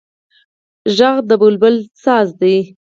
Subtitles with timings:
[0.97, 2.57] غږ د بلبل ساز دی